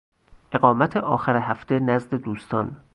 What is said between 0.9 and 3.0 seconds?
آخر هفته نزد دوستان